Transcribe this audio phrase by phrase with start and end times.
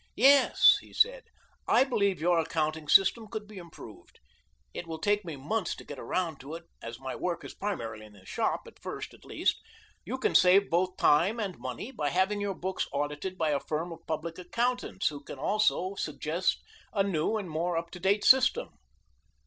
[0.15, 1.25] "Yes," he said,
[1.67, 4.19] "I believe your accounting system could be improved
[4.73, 8.07] it will take me months to get around to it, as my work is primarily
[8.07, 9.61] in the shop, at first, at least.
[10.03, 13.91] You can save both time and money by having your books audited by a firm
[13.91, 18.69] of public accountants who can also suggest a new and more up to date system."